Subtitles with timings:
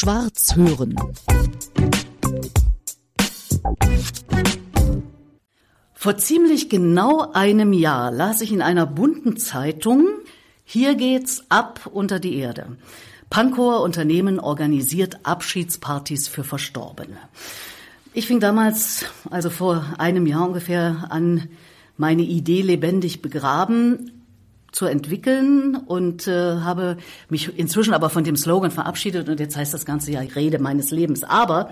[0.00, 0.96] Schwarz hören.
[5.92, 10.08] Vor ziemlich genau einem Jahr las ich in einer bunten Zeitung,
[10.64, 12.78] hier geht's ab unter die Erde.
[13.28, 17.18] Pankower Unternehmen organisiert Abschiedspartys für Verstorbene.
[18.14, 21.50] Ich fing damals, also vor einem Jahr ungefähr, an,
[21.98, 24.19] meine Idee lebendig begraben
[24.72, 26.96] zu entwickeln und äh, habe
[27.28, 30.90] mich inzwischen aber von dem Slogan verabschiedet und jetzt heißt das Ganze ja Rede meines
[30.90, 31.24] Lebens.
[31.24, 31.70] Aber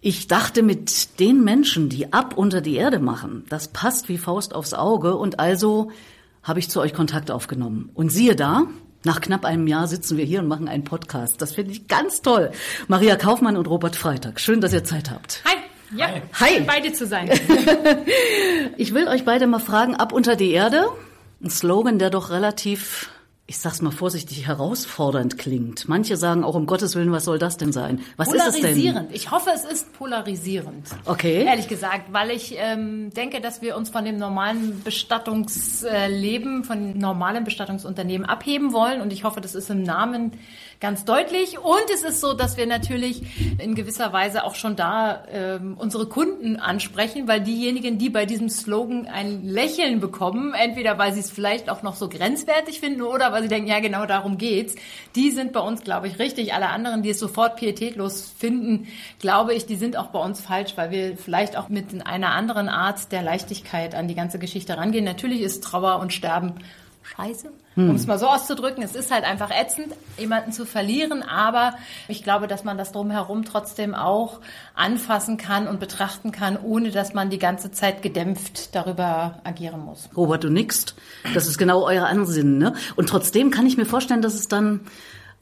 [0.00, 4.54] ich dachte, mit den Menschen, die ab unter die Erde machen, das passt wie Faust
[4.54, 5.90] aufs Auge und also
[6.42, 7.90] habe ich zu euch Kontakt aufgenommen.
[7.94, 8.68] Und siehe da,
[9.04, 11.40] nach knapp einem Jahr sitzen wir hier und machen einen Podcast.
[11.42, 12.50] Das finde ich ganz toll.
[12.88, 14.40] Maria Kaufmann und Robert Freitag.
[14.40, 15.42] Schön, dass ihr Zeit habt.
[15.44, 15.56] Hi.
[15.96, 16.54] Ja, Hi.
[16.54, 17.30] Schön, beide zu sein.
[18.76, 20.86] ich will euch beide mal fragen, ab unter die Erde.
[21.42, 23.10] Ein Slogan, der doch relativ
[23.50, 25.88] ich sag's mal vorsichtig, herausfordernd klingt.
[25.88, 28.02] Manche sagen auch, um Gottes Willen, was soll das denn sein?
[28.18, 28.60] Was ist es denn?
[28.60, 29.12] Polarisierend.
[29.14, 30.86] Ich hoffe, es ist polarisierend.
[31.06, 31.44] Okay.
[31.44, 37.44] Ehrlich gesagt, weil ich ähm, denke, dass wir uns von dem normalen Bestattungsleben, von normalen
[37.44, 39.00] Bestattungsunternehmen abheben wollen.
[39.00, 40.32] Und ich hoffe, das ist im Namen
[40.80, 41.58] ganz deutlich.
[41.58, 43.22] Und es ist so, dass wir natürlich
[43.58, 48.48] in gewisser Weise auch schon da ähm, unsere Kunden ansprechen, weil diejenigen, die bei diesem
[48.48, 53.32] Slogan ein Lächeln bekommen, entweder weil sie es vielleicht auch noch so grenzwertig finden oder
[53.32, 54.76] weil sie denken, ja genau darum geht's,
[55.16, 56.54] die sind bei uns, glaube ich, richtig.
[56.54, 58.86] Alle anderen, die es sofort pietätlos finden,
[59.18, 62.68] glaube ich, die sind auch bei uns falsch, weil wir vielleicht auch mit einer anderen
[62.68, 65.04] Art der Leichtigkeit an die ganze Geschichte rangehen.
[65.04, 66.54] Natürlich ist Trauer und Sterben
[67.08, 67.90] scheiße, hm.
[67.90, 68.82] um es mal so auszudrücken.
[68.82, 71.74] Es ist halt einfach ätzend, jemanden zu verlieren, aber
[72.06, 74.40] ich glaube, dass man das drumherum trotzdem auch
[74.74, 80.08] anfassen kann und betrachten kann, ohne dass man die ganze Zeit gedämpft darüber agieren muss.
[80.16, 80.94] Robert, du nickst.
[81.34, 82.74] Das ist genau euer Ansinnen, ne?
[82.96, 84.80] Und trotzdem kann ich mir vorstellen, dass es dann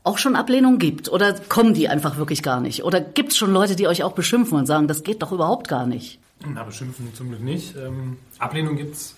[0.07, 1.09] auch schon Ablehnung gibt?
[1.11, 2.85] Oder kommen die einfach wirklich gar nicht?
[2.85, 5.69] Oder gibt es schon Leute, die euch auch beschimpfen und sagen, das geht doch überhaupt
[5.69, 6.21] gar nicht?
[6.47, 7.75] Na, beschimpfen zum Glück nicht.
[7.77, 9.17] Ähm, Ablehnung gibt es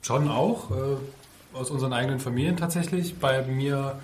[0.00, 0.70] schon auch.
[0.70, 0.96] Äh,
[1.54, 3.18] aus unseren eigenen Familien tatsächlich.
[3.18, 3.96] Bei mir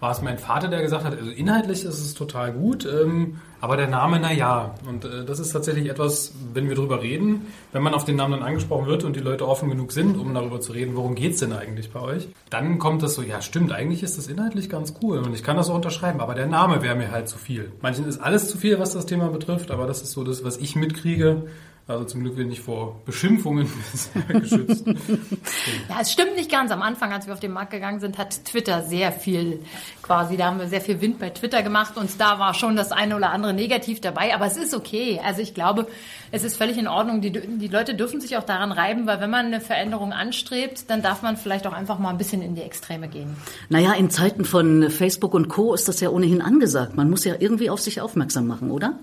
[0.00, 3.76] war es mein Vater, der gesagt hat, also inhaltlich ist es total gut, ähm, aber
[3.76, 4.74] der Name, na ja.
[4.88, 8.40] Und äh, das ist tatsächlich etwas, wenn wir darüber reden, wenn man auf den Namen
[8.40, 11.40] dann angesprochen wird und die Leute offen genug sind, um darüber zu reden, worum geht's
[11.40, 14.94] denn eigentlich bei euch, dann kommt das so, ja stimmt, eigentlich ist das inhaltlich ganz
[15.02, 17.70] cool und ich kann das auch unterschreiben, aber der Name wäre mir halt zu viel.
[17.82, 20.56] Manchen ist alles zu viel, was das Thema betrifft, aber das ist so das, was
[20.56, 21.42] ich mitkriege
[21.90, 23.68] also zum Glück bin ich vor Beschimpfungen
[24.28, 24.86] geschützt.
[24.86, 26.70] ja, es stimmt nicht ganz.
[26.70, 29.60] Am Anfang, als wir auf den Markt gegangen sind, hat Twitter sehr viel
[30.02, 32.92] quasi, da haben wir sehr viel Wind bei Twitter gemacht und da war schon das
[32.92, 34.34] eine oder andere negativ dabei.
[34.34, 35.20] Aber es ist okay.
[35.24, 35.86] Also ich glaube,
[36.30, 37.20] es ist völlig in Ordnung.
[37.20, 41.02] Die, die Leute dürfen sich auch daran reiben, weil wenn man eine Veränderung anstrebt, dann
[41.02, 43.36] darf man vielleicht auch einfach mal ein bisschen in die Extreme gehen.
[43.68, 45.74] Naja, in Zeiten von Facebook und Co.
[45.74, 46.96] ist das ja ohnehin angesagt.
[46.96, 48.98] Man muss ja irgendwie auf sich aufmerksam machen, oder?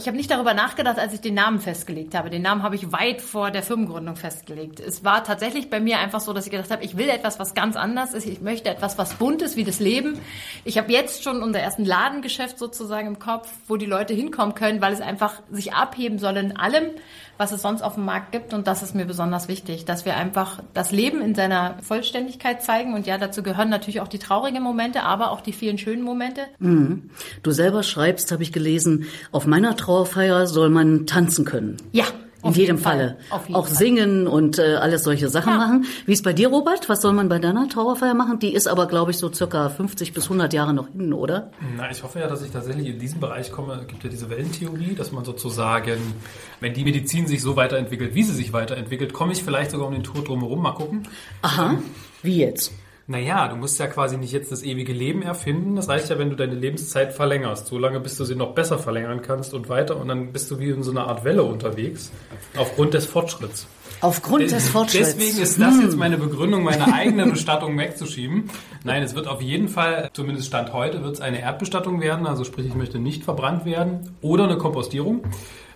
[0.00, 2.30] Ich habe nicht darüber nachgedacht, als ich den Namen festgelegt habe.
[2.30, 4.80] Den Namen habe ich weit vor der Firmengründung festgelegt.
[4.80, 7.52] Es war tatsächlich bei mir einfach so, dass ich gedacht habe, ich will etwas, was
[7.52, 8.26] ganz anders ist.
[8.26, 10.18] Ich möchte etwas, was bunt ist, wie das Leben.
[10.64, 14.80] Ich habe jetzt schon unser ersten Ladengeschäft sozusagen im Kopf, wo die Leute hinkommen können,
[14.80, 16.92] weil es einfach sich abheben soll in allem,
[17.40, 18.52] was es sonst auf dem Markt gibt.
[18.52, 22.92] Und das ist mir besonders wichtig, dass wir einfach das Leben in seiner Vollständigkeit zeigen.
[22.92, 26.42] Und ja, dazu gehören natürlich auch die traurigen Momente, aber auch die vielen schönen Momente.
[26.58, 27.08] Mhm.
[27.42, 31.78] Du selber schreibst, habe ich gelesen, auf meiner Trauerfeier soll man tanzen können.
[31.92, 32.04] Ja,
[32.42, 33.18] in jedem Falle.
[33.46, 33.76] Jeden auch Fall.
[33.76, 35.58] singen und äh, alles solche Sachen ja.
[35.58, 35.86] machen.
[36.06, 36.88] Wie ist bei dir, Robert?
[36.88, 38.38] Was soll man bei deiner Trauerfeier machen?
[38.38, 41.50] Die ist aber, glaube ich, so circa 50 bis 100 Jahre noch hin, oder?
[41.76, 43.74] Na, ich hoffe ja, dass ich tatsächlich in diesem Bereich komme.
[43.74, 45.98] Es gibt ja diese Wellentheorie, dass man sozusagen,
[46.60, 49.92] wenn die Medizin sich so weiterentwickelt, wie sie sich weiterentwickelt, komme ich vielleicht sogar um
[49.92, 50.62] den Tod drumherum.
[50.62, 51.02] Mal gucken.
[51.42, 51.78] Aha.
[52.22, 52.72] Wie jetzt?
[53.10, 55.74] Naja, du musst ja quasi nicht jetzt das ewige Leben erfinden.
[55.74, 57.66] Das reicht ja, wenn du deine Lebenszeit verlängerst.
[57.66, 59.96] So lange, bis du sie noch besser verlängern kannst und weiter.
[59.96, 62.12] Und dann bist du wie in so einer Art Welle unterwegs.
[62.56, 63.66] Aufgrund des Fortschritts.
[64.00, 65.16] Aufgrund des Fortschritts.
[65.16, 68.48] Deswegen ist das jetzt meine Begründung, meine eigene Bestattung wegzuschieben.
[68.84, 72.28] Nein, es wird auf jeden Fall, zumindest Stand heute, wird es eine Erdbestattung werden.
[72.28, 74.14] Also sprich, ich möchte nicht verbrannt werden.
[74.20, 75.24] Oder eine Kompostierung.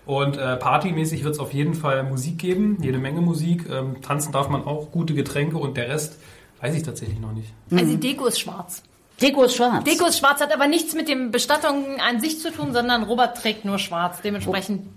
[0.06, 3.64] Und äh, partymäßig wird es auf jeden Fall Musik geben, jede Menge Musik.
[3.68, 6.20] Ähm, tanzen darf man auch, gute Getränke und der Rest
[6.64, 7.52] Weiß ich tatsächlich noch nicht.
[7.70, 8.82] Also die Deko ist schwarz.
[9.22, 9.84] Deko ist schwarz.
[9.84, 13.40] Deko ist schwarz, hat aber nichts mit dem Bestattung an sich zu tun, sondern Robert
[13.40, 14.20] trägt nur schwarz.
[14.22, 14.88] Dementsprechend,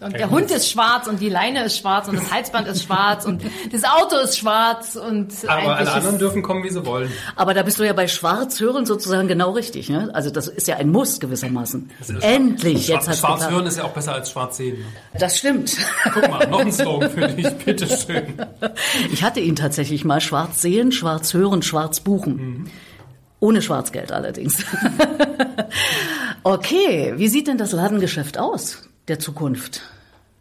[0.00, 3.24] und der Hund ist schwarz und die Leine ist schwarz und das Halsband ist schwarz
[3.24, 3.42] und
[3.72, 5.32] das Auto ist schwarz und.
[5.48, 7.10] Aber alle anderen dürfen kommen, wie sie wollen.
[7.34, 10.08] Aber da bist du ja bei Schwarz hören sozusagen genau richtig, ne?
[10.12, 11.90] Also das ist ja ein Muss gewissermaßen.
[12.20, 14.78] Endlich, jetzt hast Schwarz hören ist ja auch besser als schwarz sehen.
[14.78, 14.84] Ne?
[15.18, 15.76] Das stimmt.
[16.12, 18.34] Guck mal, noch ein Slogan für dich, bitteschön.
[19.12, 22.36] Ich hatte ihn tatsächlich mal schwarz sehen, schwarz hören, schwarz buchen.
[22.36, 22.70] Mhm.
[23.40, 24.64] Ohne Schwarzgeld allerdings.
[26.46, 29.80] Okay, wie sieht denn das Ladengeschäft aus der Zukunft?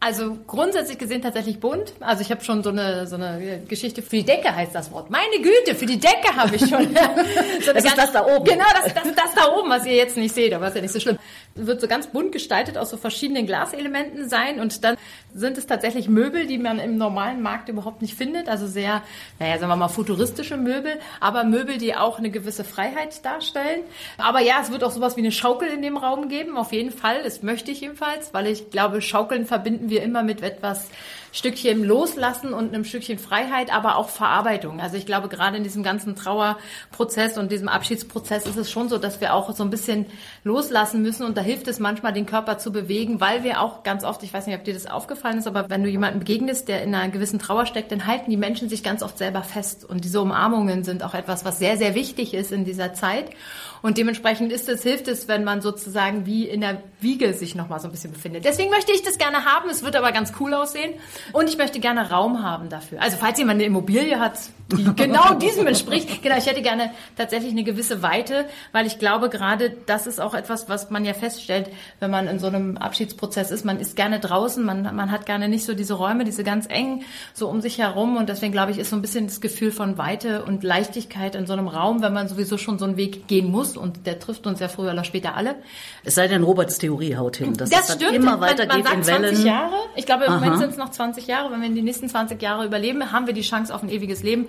[0.02, 1.94] Also grundsätzlich gesehen tatsächlich bunt.
[2.02, 5.10] Also ich habe schon so eine, so eine Geschichte für die Decke heißt das Wort.
[5.10, 6.90] Meine Güte, für die Decke habe ich schon.
[7.66, 8.44] so das ist das da oben.
[8.44, 10.94] Genau, das, das, das da oben, was ihr jetzt nicht seht, aber ist ja nicht
[10.94, 11.18] so schlimm.
[11.56, 14.98] Wird so ganz bunt gestaltet aus so verschiedenen Glaselementen sein und dann
[15.34, 18.50] sind es tatsächlich Möbel, die man im normalen Markt überhaupt nicht findet.
[18.50, 19.02] Also sehr,
[19.40, 23.82] naja, sagen wir mal futuristische Möbel, aber Möbel, die auch eine gewisse Freiheit darstellen.
[24.18, 26.92] Aber ja, es wird auch sowas wie eine Schaukel in dem Raum geben, auf jeden
[26.92, 27.24] Fall.
[27.24, 30.90] Das möchte ich jedenfalls, weil ich glaube, Schaukeln verbinden wir wir immer mit etwas
[31.34, 34.80] Stückchen Loslassen und einem Stückchen Freiheit, aber auch Verarbeitung.
[34.80, 39.00] Also ich glaube, gerade in diesem ganzen Trauerprozess und diesem Abschiedsprozess ist es schon so,
[39.00, 40.06] dass wir auch so ein bisschen
[40.44, 44.04] loslassen müssen und da hilft es manchmal, den Körper zu bewegen, weil wir auch ganz
[44.04, 46.84] oft, ich weiß nicht, ob dir das aufgefallen ist, aber wenn du jemandem begegnest, der
[46.84, 50.06] in einer gewissen Trauer steckt, dann halten die Menschen sich ganz oft selber fest und
[50.06, 53.32] diese Umarmungen sind auch etwas, was sehr, sehr wichtig ist in dieser Zeit.
[53.84, 57.82] Und dementsprechend ist es, hilft es, wenn man sozusagen wie in der Wiege sich nochmal
[57.82, 58.46] so ein bisschen befindet.
[58.46, 59.70] Deswegen möchte ich das gerne haben.
[59.70, 60.94] Es wird aber ganz cool aussehen.
[61.34, 63.02] Und ich möchte gerne Raum haben dafür.
[63.02, 64.40] Also falls jemand eine Immobilie hat,
[64.72, 69.28] die genau diesem entspricht, genau, ich hätte gerne tatsächlich eine gewisse Weite, weil ich glaube,
[69.28, 71.70] gerade das ist auch etwas, was man ja feststellt,
[72.00, 73.66] wenn man in so einem Abschiedsprozess ist.
[73.66, 77.04] Man ist gerne draußen, man, man hat gerne nicht so diese Räume, diese ganz engen,
[77.34, 78.16] so um sich herum.
[78.16, 81.46] Und deswegen glaube ich, ist so ein bisschen das Gefühl von Weite und Leichtigkeit in
[81.46, 83.73] so einem Raum, wenn man sowieso schon so einen Weg gehen muss.
[83.78, 85.56] Und der trifft uns ja früher oder später alle.
[86.04, 87.54] Es sei denn, Roberts Theorie haut hin.
[87.56, 88.14] Das, das stimmt.
[88.14, 89.36] immer weiter man, man geht sagt in Wellen.
[89.36, 89.76] 20 Jahre.
[89.96, 90.40] Ich glaube, im Aha.
[90.40, 91.52] Moment sind es noch 20 Jahre.
[91.52, 94.24] Wenn wir in die nächsten 20 Jahre überleben, haben wir die Chance auf ein ewiges
[94.24, 94.48] Leben.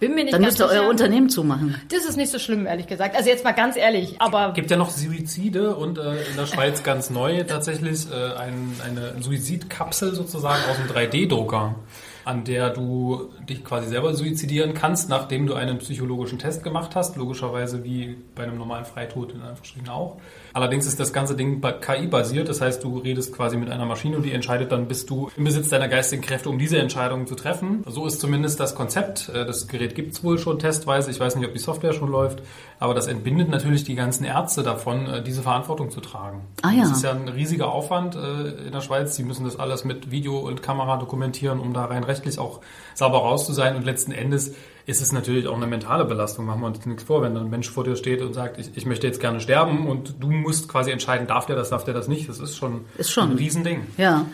[0.00, 1.80] Bin mir nicht Dann müsst ihr euer Unternehmen zumachen.
[1.88, 3.16] Das ist nicht so schlimm, ehrlich gesagt.
[3.16, 4.20] Also jetzt mal ganz ehrlich.
[4.20, 8.74] Aber gibt ja noch Suizide und äh, in der Schweiz ganz neu tatsächlich äh, ein,
[8.84, 11.76] eine Suizidkapsel sozusagen aus einem 3D-Drucker
[12.24, 17.16] an der du dich quasi selber suizidieren kannst, nachdem du einen psychologischen Test gemacht hast,
[17.16, 20.16] logischerweise wie bei einem normalen Freitod in Anführungsstrichen auch.
[20.54, 24.22] Allerdings ist das ganze Ding KI-basiert, das heißt, du redest quasi mit einer Maschine und
[24.22, 27.82] die entscheidet dann, bist du im Besitz deiner geistigen Kräfte, um diese Entscheidungen zu treffen.
[27.88, 29.28] So ist zumindest das Konzept.
[29.30, 31.10] Äh, das Gerät gibt's wohl schon testweise.
[31.10, 32.40] Ich weiß nicht, ob die Software schon läuft,
[32.78, 36.42] aber das entbindet natürlich die ganzen Ärzte davon, äh, diese Verantwortung zu tragen.
[36.62, 36.82] Ah, ja.
[36.82, 39.16] Das ist ja ein riesiger Aufwand äh, in der Schweiz.
[39.16, 42.60] Sie müssen das alles mit Video und Kamera dokumentieren, um da rein rechtlich auch
[42.94, 43.74] sauber raus zu sein.
[43.74, 44.54] Und letzten Endes
[44.86, 46.44] ist es natürlich auch eine mentale Belastung.
[46.44, 48.84] Machen wir uns nichts vor, wenn ein Mensch vor dir steht und sagt, ich, ich
[48.84, 52.06] möchte jetzt gerne sterben und du musst quasi entscheiden, darf der das, darf der das
[52.06, 52.28] nicht.
[52.28, 53.32] Das ist schon, ist schon.
[53.32, 53.86] ein Riesending.
[53.96, 54.26] Ja.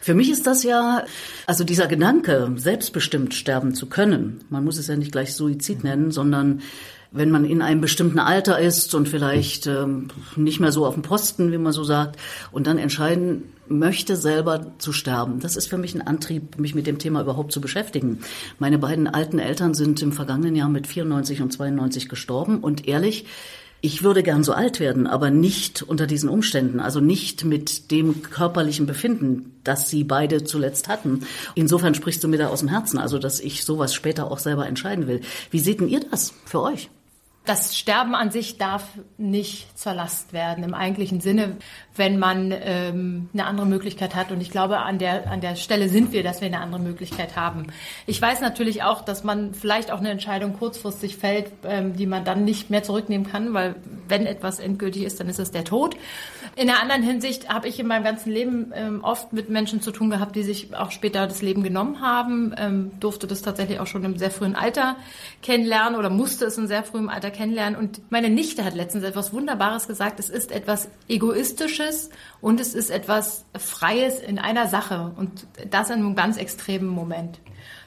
[0.00, 1.04] Für mich ist das ja,
[1.46, 4.44] also dieser Gedanke, selbstbestimmt sterben zu können.
[4.48, 6.62] Man muss es ja nicht gleich Suizid nennen, sondern
[7.10, 11.02] wenn man in einem bestimmten Alter ist und vielleicht ähm, nicht mehr so auf dem
[11.02, 12.20] Posten, wie man so sagt,
[12.52, 15.40] und dann entscheiden möchte, selber zu sterben.
[15.40, 18.20] Das ist für mich ein Antrieb, mich mit dem Thema überhaupt zu beschäftigen.
[18.58, 23.26] Meine beiden alten Eltern sind im vergangenen Jahr mit 94 und 92 gestorben und ehrlich,
[23.86, 28.20] ich würde gern so alt werden, aber nicht unter diesen Umständen, also nicht mit dem
[28.20, 31.20] körperlichen Befinden, das sie beide zuletzt hatten.
[31.54, 34.66] Insofern sprichst du mir da aus dem Herzen, also dass ich sowas später auch selber
[34.66, 35.20] entscheiden will.
[35.52, 36.90] Wie seht denn ihr das für euch?
[37.46, 38.84] Das Sterben an sich darf
[39.16, 41.56] nicht zur Last werden im eigentlichen Sinne,
[41.94, 44.32] wenn man ähm, eine andere Möglichkeit hat.
[44.32, 47.36] Und ich glaube, an der, an der Stelle sind wir, dass wir eine andere Möglichkeit
[47.36, 47.68] haben.
[48.06, 52.24] Ich weiß natürlich auch, dass man vielleicht auch eine Entscheidung kurzfristig fällt, ähm, die man
[52.24, 53.76] dann nicht mehr zurücknehmen kann, weil
[54.08, 55.96] wenn etwas endgültig ist, dann ist es der Tod.
[56.58, 59.90] In der anderen Hinsicht habe ich in meinem ganzen Leben ähm, oft mit Menschen zu
[59.90, 62.54] tun gehabt, die sich auch später das Leben genommen haben.
[62.56, 64.96] Ähm, durfte das tatsächlich auch schon im sehr frühen Alter
[65.42, 67.78] kennenlernen oder musste es in sehr frühem Alter kennenlernen.
[67.78, 70.18] Und meine Nichte hat letztens etwas Wunderbares gesagt.
[70.18, 72.08] Es ist etwas Egoistisches
[72.40, 75.12] und es ist etwas Freies in einer Sache.
[75.14, 77.38] Und das in einem ganz extremen Moment.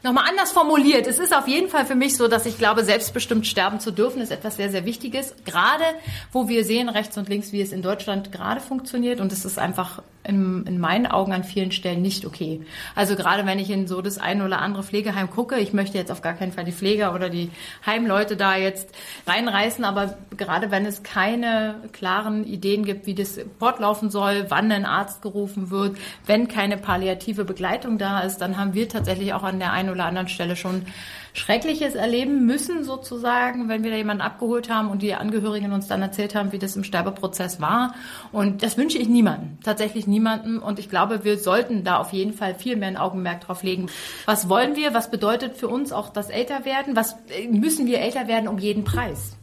[0.01, 1.07] Nochmal anders formuliert.
[1.07, 4.21] Es ist auf jeden Fall für mich so, dass ich glaube, selbstbestimmt sterben zu dürfen,
[4.21, 5.35] ist etwas sehr, sehr Wichtiges.
[5.43, 5.83] Gerade
[6.31, 9.19] wo wir sehen, rechts und links, wie es in Deutschland gerade funktioniert.
[9.19, 12.61] Und es ist einfach in, in meinen Augen an vielen Stellen nicht okay.
[12.95, 16.11] Also gerade wenn ich in so das eine oder andere Pflegeheim gucke, ich möchte jetzt
[16.11, 17.49] auf gar keinen Fall die Pfleger oder die
[17.85, 18.89] Heimleute da jetzt
[19.27, 24.85] reinreißen, aber gerade wenn es keine klaren Ideen gibt, wie das fortlaufen soll, wann ein
[24.85, 29.59] Arzt gerufen wird, wenn keine palliative Begleitung da ist, dann haben wir tatsächlich auch an
[29.59, 30.85] der einen oder anderen Stelle schon
[31.33, 36.01] Schreckliches erleben müssen, sozusagen, wenn wir da jemanden abgeholt haben und die Angehörigen uns dann
[36.01, 37.93] erzählt haben, wie das im Sterbeprozess war.
[38.31, 40.61] Und das wünsche ich niemandem, tatsächlich niemandem.
[40.61, 43.87] Und ich glaube, wir sollten da auf jeden Fall viel mehr ein Augenmerk drauf legen.
[44.25, 44.93] Was wollen wir?
[44.93, 46.95] Was bedeutet für uns auch das Älterwerden?
[46.95, 47.15] Was
[47.49, 49.38] müssen wir älter werden um jeden Preis?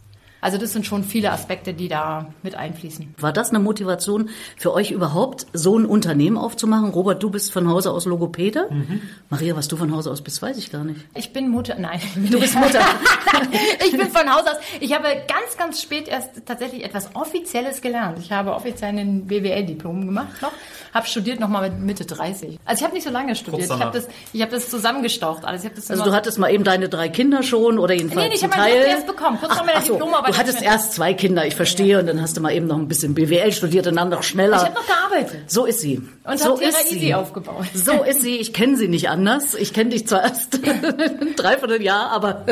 [0.47, 3.17] Also das sind schon viele Aspekte, die da mit einfließen.
[3.19, 6.91] War das eine Motivation für euch überhaupt, so ein Unternehmen aufzumachen?
[6.91, 8.69] Robert, du bist von Hause aus Logopäde.
[8.71, 9.01] Mhm.
[9.29, 11.01] Maria, was du von Hause aus bist, weiß ich gar nicht.
[11.17, 11.75] Ich bin Mutter.
[11.81, 12.79] Nein, du bist Mutter.
[13.85, 14.59] ich bin von Haus aus.
[14.79, 18.21] Ich habe ganz, ganz spät erst tatsächlich etwas Offizielles gelernt.
[18.21, 20.53] Ich habe offiziell ein BWL-Diplom gemacht noch,
[20.95, 22.61] habe studiert nochmal mit Mitte 30.
[22.65, 23.65] Also ich habe nicht so lange studiert.
[23.65, 25.45] Ich habe das, ich habe das zusammengestaucht.
[25.45, 28.45] Also, das also du hattest mal eben deine drei Kinder schon oder jedenfalls Nee, ich
[28.45, 29.39] habe mein erst bekommen.
[29.41, 30.36] Kurz ach, vor meiner so, Diplomarbeit.
[30.37, 31.99] Du hattest erst zwei Kinder, ich verstehe, ja.
[31.99, 34.57] und dann hast du mal eben noch ein bisschen BWL studiert und dann noch schneller.
[34.57, 35.51] Ich habe noch gearbeitet.
[35.51, 36.03] So ist sie.
[36.25, 37.65] Und so ist sie aufgebaut.
[37.73, 38.37] So ist sie.
[38.37, 39.55] Ich kenne sie nicht anders.
[39.55, 42.45] Ich kenne dich zwar erst ein Dreivierteljahr, aber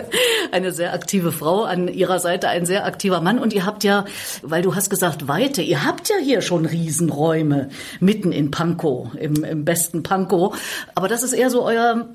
[0.51, 3.39] eine sehr aktive Frau an ihrer Seite, ein sehr aktiver Mann.
[3.39, 4.07] Und ihr habt ja,
[4.43, 7.69] weil du hast gesagt Weite, ihr habt ja hier schon Riesenräume
[8.01, 10.57] mitten in Pankow, im, im besten Pankow.
[10.95, 12.09] Aber das ist eher so euer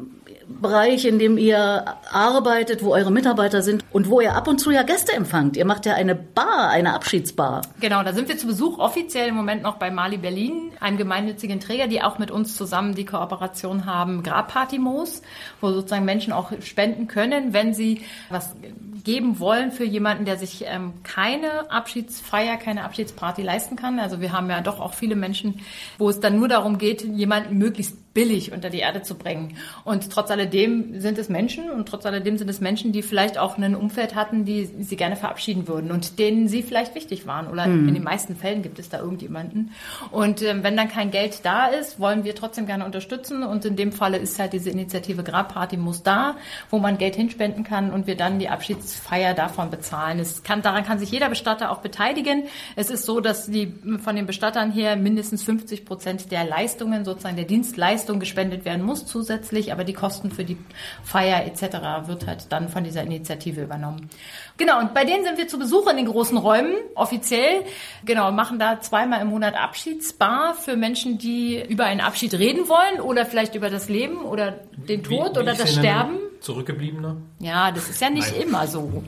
[0.49, 4.71] Bereich, in dem ihr arbeitet, wo eure Mitarbeiter sind und wo ihr ab und zu
[4.71, 5.55] ja Gäste empfangt.
[5.55, 7.61] Ihr macht ja eine Bar, eine Abschiedsbar.
[7.79, 11.59] Genau, da sind wir zu Besuch offiziell im Moment noch bei Mali Berlin, einem gemeinnützigen
[11.59, 15.21] Träger, die auch mit uns zusammen die Kooperation haben, Grabparty Moos,
[15.61, 18.55] wo sozusagen Menschen auch spenden können, wenn sie was
[19.03, 23.99] geben wollen für jemanden, der sich ähm, keine Abschiedsfeier, keine Abschiedsparty leisten kann.
[23.99, 25.61] Also wir haben ja doch auch viele Menschen,
[25.97, 29.55] wo es dann nur darum geht, jemanden möglichst billig unter die Erde zu bringen.
[29.85, 33.57] Und trotz alledem sind es Menschen und trotz alledem sind es Menschen, die vielleicht auch
[33.57, 37.47] ein Umfeld hatten, die sie gerne verabschieden würden und denen sie vielleicht wichtig waren.
[37.47, 37.87] Oder mhm.
[37.87, 39.71] in den meisten Fällen gibt es da irgendjemanden.
[40.11, 43.41] Und ähm, wenn dann kein Geld da ist, wollen wir trotzdem gerne unterstützen.
[43.43, 46.35] Und in dem Falle ist halt diese Initiative Grabparty muss da,
[46.69, 50.19] wo man Geld hinspenden kann und wir dann die Abschiedsfeier davon bezahlen.
[50.19, 52.43] Es kann, daran kann sich jeder Bestatter auch beteiligen.
[52.75, 53.73] Es ist so, dass die
[54.03, 58.83] von den Bestattern her mindestens 50 Prozent der Leistungen, sozusagen der Dienstleistungen, Leistung gespendet werden
[58.83, 60.57] muss zusätzlich, aber die Kosten für die
[61.03, 62.07] Feier etc.
[62.07, 64.09] wird halt dann von dieser Initiative übernommen.
[64.57, 67.63] Genau, und bei denen sind wir zu Besuch in den großen Räumen, offiziell.
[68.05, 72.99] Genau, machen da zweimal im Monat Abschiedsbar für Menschen, die über einen Abschied reden wollen
[72.99, 76.17] oder vielleicht über das Leben oder den Tod wie, wie oder das Sterben.
[76.39, 77.17] Zurückgebliebene?
[77.39, 78.47] Ja, das ist ja nicht Nein.
[78.47, 79.03] immer so.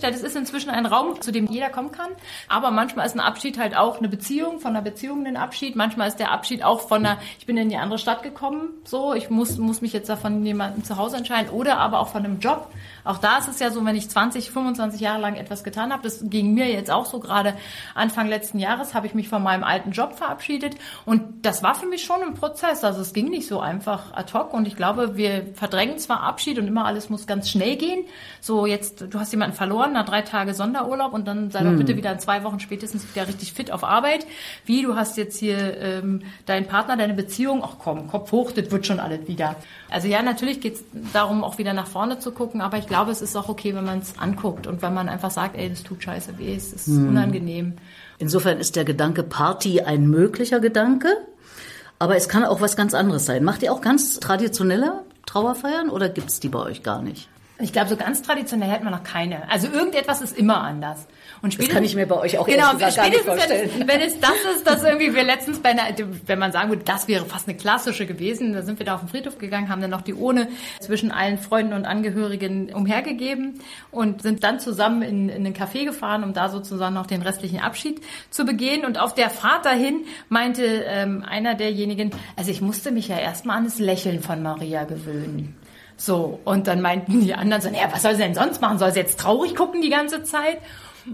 [0.00, 2.10] Das ist inzwischen ein Raum, zu dem jeder kommen kann.
[2.48, 5.76] Aber manchmal ist ein Abschied halt auch eine Beziehung, von einer Beziehung ein Abschied.
[5.76, 9.14] Manchmal ist der Abschied auch von einer, ich bin in die andere Stadt gekommen, so,
[9.14, 11.50] ich muss, muss mich jetzt davon jemandem zu Hause entscheiden.
[11.50, 12.70] Oder aber auch von einem Job.
[13.08, 16.02] Auch da ist es ja so, wenn ich 20, 25 Jahre lang etwas getan habe,
[16.02, 17.54] das ging mir jetzt auch so gerade
[17.94, 20.76] Anfang letzten Jahres, habe ich mich von meinem alten Job verabschiedet.
[21.06, 22.84] Und das war für mich schon ein Prozess.
[22.84, 24.52] Also es ging nicht so einfach ad hoc.
[24.52, 28.04] Und ich glaube, wir verdrängen zwar Abschied und immer alles muss ganz schnell gehen.
[28.42, 31.78] So jetzt, du hast jemanden verloren, nach drei Tage Sonderurlaub und dann sei doch hm.
[31.78, 34.26] bitte wieder in zwei Wochen spätestens wieder richtig fit auf Arbeit.
[34.66, 38.70] Wie, du hast jetzt hier ähm, deinen Partner, deine Beziehung, ach komm, Kopf hoch, das
[38.70, 39.56] wird schon alles wieder.
[39.88, 40.84] Also ja, natürlich geht es
[41.14, 43.84] darum, auch wieder nach vorne zu gucken, aber ich glaube, es ist auch okay, wenn
[43.84, 46.86] man es anguckt und wenn man einfach sagt, ey, das tut scheiße weh, es ist
[46.86, 47.10] hm.
[47.10, 47.74] unangenehm.
[48.18, 51.08] Insofern ist der Gedanke Party ein möglicher Gedanke,
[52.00, 53.44] aber es kann auch was ganz anderes sein.
[53.44, 57.28] Macht ihr auch ganz traditionelle Trauerfeiern oder gibt es die bei euch gar nicht?
[57.60, 59.50] Ich glaube, so ganz traditionell hätten wir noch keine.
[59.50, 61.06] Also irgendetwas ist immer anders.
[61.42, 63.70] Und das kann ich mir bei euch auch genau, gesagt gar nicht vorstellen.
[63.78, 65.84] Wenn, wenn es das ist, dass irgendwie wir letztens bei einer,
[66.26, 69.00] wenn man sagen würde, das wäre fast eine klassische gewesen, da sind wir da auf
[69.00, 70.48] den Friedhof gegangen, haben dann noch die Urne
[70.80, 76.24] zwischen allen Freunden und Angehörigen umhergegeben und sind dann zusammen in, in den Café gefahren,
[76.24, 78.84] um da sozusagen noch den restlichen Abschied zu begehen.
[78.84, 83.58] Und auf der Fahrt dahin meinte ähm, einer derjenigen, also ich musste mich ja erstmal
[83.58, 85.56] an das Lächeln von Maria gewöhnen.
[85.96, 88.78] So, und dann meinten die anderen so, naja, was soll sie denn sonst machen?
[88.78, 90.58] Soll sie jetzt traurig gucken die ganze Zeit?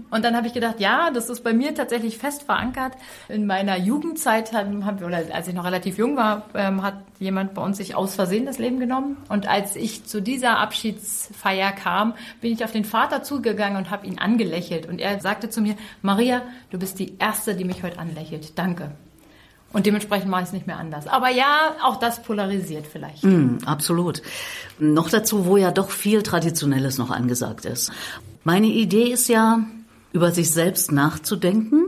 [0.09, 2.93] Und dann habe ich gedacht, ja, das ist bei mir tatsächlich fest verankert.
[3.29, 7.53] In meiner Jugendzeit haben, wir, oder als ich noch relativ jung war, ähm, hat jemand
[7.53, 9.17] bei uns sich aus Versehen das Leben genommen.
[9.29, 14.07] Und als ich zu dieser Abschiedsfeier kam, bin ich auf den Vater zugegangen und habe
[14.07, 14.87] ihn angelächelt.
[14.87, 18.57] Und er sagte zu mir, Maria, du bist die Erste, die mich heute anlächelt.
[18.57, 18.91] Danke.
[19.75, 21.05] Und dementsprechend mache ich es nicht mehr anders.
[21.05, 23.25] Aber ja, auch das polarisiert vielleicht.
[23.25, 24.21] Mm, absolut.
[24.79, 27.91] Noch dazu, wo ja doch viel Traditionelles noch angesagt ist.
[28.45, 29.59] Meine Idee ist ja,
[30.13, 31.87] über sich selbst nachzudenken,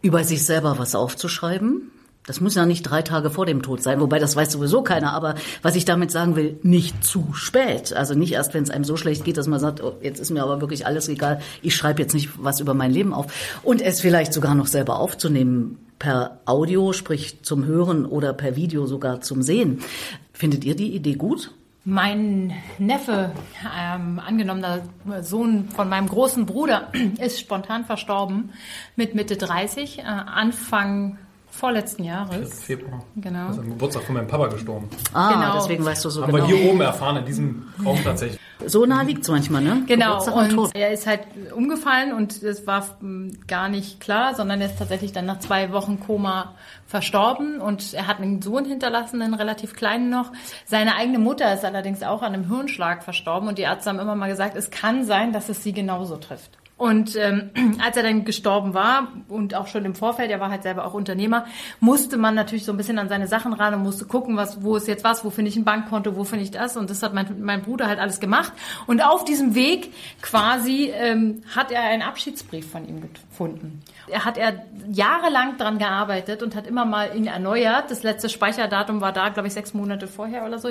[0.00, 1.90] über sich selber was aufzuschreiben.
[2.26, 5.12] Das muss ja nicht drei Tage vor dem Tod sein, wobei das weiß sowieso keiner.
[5.12, 7.92] Aber was ich damit sagen will, nicht zu spät.
[7.92, 10.30] Also nicht erst, wenn es einem so schlecht geht, dass man sagt, oh, jetzt ist
[10.30, 11.40] mir aber wirklich alles egal.
[11.62, 13.60] Ich schreibe jetzt nicht was über mein Leben auf.
[13.64, 18.86] Und es vielleicht sogar noch selber aufzunehmen per Audio, sprich zum Hören oder per Video
[18.86, 19.80] sogar zum Sehen.
[20.32, 21.50] Findet ihr die Idee gut?
[21.84, 23.32] Mein Neffe,
[23.76, 24.82] ähm, angenommener
[25.22, 28.50] Sohn von meinem großen Bruder, ist spontan verstorben
[28.94, 29.98] mit Mitte 30.
[29.98, 31.18] Äh, Anfang
[31.52, 32.64] Vorletzten Jahres.
[32.64, 33.04] Februar.
[33.14, 33.48] Genau.
[33.48, 34.88] Das ist am Geburtstag von meinem Papa gestorben.
[35.12, 35.54] Ah, Genau.
[35.54, 36.48] deswegen weißt du so Haben genau.
[36.48, 38.40] wir hier oben erfahren, in diesem Raum tatsächlich.
[38.64, 39.82] So nah liegt's manchmal, ne?
[39.86, 41.20] Genau, Geburtstag und er ist halt
[41.54, 45.72] umgefallen und es war mm, gar nicht klar, sondern er ist tatsächlich dann nach zwei
[45.72, 46.54] Wochen Koma
[46.86, 50.32] verstorben und er hat einen Sohn hinterlassen, einen relativ kleinen noch.
[50.64, 54.14] Seine eigene Mutter ist allerdings auch an einem Hirnschlag verstorben und die Ärzte haben immer
[54.14, 56.58] mal gesagt, es kann sein, dass es sie genauso trifft.
[56.76, 57.50] Und ähm,
[57.84, 60.94] als er dann gestorben war und auch schon im Vorfeld, er war halt selber auch
[60.94, 61.44] Unternehmer,
[61.80, 64.76] musste man natürlich so ein bisschen an seine Sachen ran und musste gucken, was, wo
[64.76, 66.76] ist jetzt was, wo finde ich ein Bankkonto, wo finde ich das.
[66.76, 68.52] Und das hat mein, mein Bruder halt alles gemacht.
[68.86, 73.82] Und auf diesem Weg quasi ähm, hat er einen Abschiedsbrief von ihm gefunden.
[74.08, 77.90] Er hat er jahrelang dran gearbeitet und hat immer mal ihn erneuert.
[77.90, 80.70] Das letzte Speicherdatum war da, glaube ich, sechs Monate vorher oder so.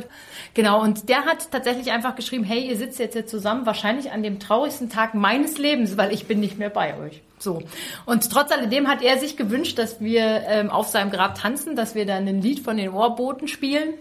[0.53, 4.23] Genau, und der hat tatsächlich einfach geschrieben, hey, ihr sitzt jetzt hier zusammen, wahrscheinlich an
[4.23, 7.21] dem traurigsten Tag meines Lebens, weil ich bin nicht mehr bei euch.
[7.37, 7.61] So.
[8.07, 11.93] Und trotz alledem hat er sich gewünscht, dass wir ähm, auf seinem Grab tanzen, dass
[11.93, 13.93] wir dann ein Lied von den Ohrboten spielen.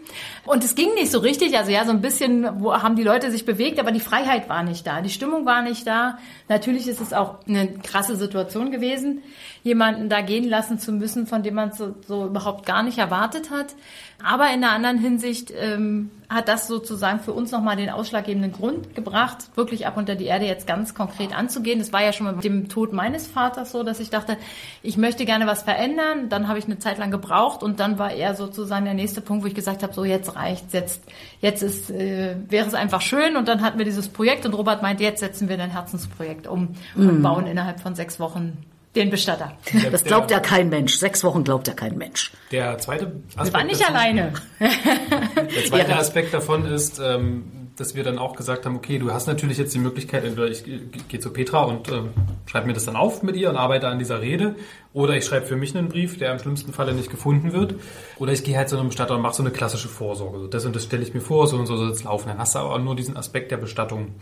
[0.46, 1.58] Und es ging nicht so richtig.
[1.58, 4.62] Also ja, so ein bisschen wo haben die Leute sich bewegt, aber die Freiheit war
[4.62, 5.02] nicht da.
[5.02, 6.18] Die Stimmung war nicht da.
[6.48, 9.22] Natürlich ist es auch eine krasse Situation gewesen,
[9.62, 13.50] jemanden da gehen lassen zu müssen, von dem man so, so überhaupt gar nicht erwartet
[13.50, 13.74] hat.
[14.22, 18.94] Aber in einer anderen Hinsicht ähm, hat das sozusagen für uns nochmal den ausschlaggebenden Grund
[18.94, 21.78] gebracht, wirklich ab unter die Erde jetzt ganz konkret anzugehen.
[21.78, 24.36] Das war ja schon mit dem Tod meines Vaters so, dass ich dachte,
[24.82, 26.28] ich möchte gerne was verändern.
[26.28, 29.42] Dann habe ich eine Zeit lang gebraucht und dann war er sozusagen der nächste Punkt,
[29.42, 31.02] wo ich gesagt habe, so jetzt reicht's, jetzt
[31.40, 33.36] jetzt ist äh, wäre es einfach schön.
[33.36, 36.68] Und dann hatten wir dieses Projekt und Robert meinte, jetzt setzen wir ein Herzensprojekt um
[36.94, 38.56] und bauen innerhalb von sechs Wochen
[38.96, 39.52] den Bestatter.
[39.90, 40.96] Das glaubt ja kein Mensch.
[40.96, 42.32] Sechs Wochen glaubt ja kein Mensch.
[42.50, 44.32] Der zweite Aspekt, Wir waren nicht davon- alleine.
[44.60, 45.98] Der zweite Ja.
[45.98, 47.44] Aspekt davon ist, ähm,
[47.76, 50.64] dass wir dann auch gesagt haben, okay, du hast natürlich jetzt die Möglichkeit, entweder ich
[50.64, 52.10] ge- gehe zu Petra und ähm,
[52.46, 54.54] schreibe mir das dann auf mit ihr und arbeite an dieser Rede,
[54.92, 57.76] oder ich schreibe für mich einen Brief, der im schlimmsten Falle nicht gefunden wird,
[58.18, 60.40] oder ich gehe halt zu einem Bestatter und mache so eine klassische Vorsorge.
[60.40, 62.28] So, das und das stelle ich mir vor, so und so soll es laufen.
[62.28, 64.16] Dann hast du aber auch nur diesen Aspekt der Bestattung.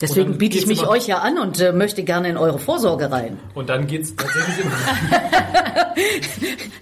[0.00, 3.10] Deswegen biete ich mich immer- euch ja an und äh, möchte gerne in eure Vorsorge
[3.10, 3.38] rein.
[3.54, 4.74] Und dann geht's tatsächlich immer.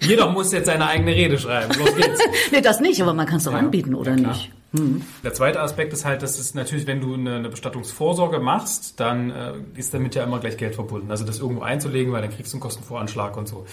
[0.01, 1.73] Jeder muss jetzt seine eigene Rede schreiben.
[1.77, 2.19] Los geht's.
[2.51, 4.51] Nee, das nicht, aber man kann es doch Ja, anbieten, oder ja, nicht?
[5.23, 9.29] Der zweite Aspekt ist halt, dass es natürlich, wenn du eine, eine Bestattungsvorsorge machst, dann
[9.29, 11.11] äh, ist damit ja immer gleich Geld verbunden.
[11.11, 13.65] Also das irgendwo einzulegen, weil dann kriegst du einen Kostenvoranschlag und so.